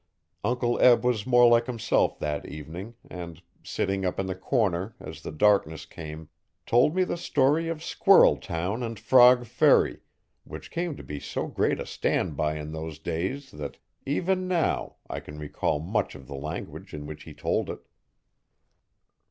[0.43, 5.21] Uncle Eb was more like himself that evening and, sitting up in the corner, as
[5.21, 6.27] the darkness came,
[6.65, 9.99] told me the story of Squirreltown and Frog Ferry,
[10.43, 15.19] which came to be so great a standby in those days that, even now, I
[15.19, 17.85] can recall much of the language in which he told it.